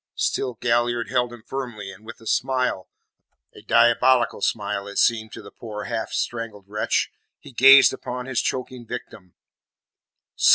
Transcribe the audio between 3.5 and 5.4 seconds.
a diabolical smile it seemed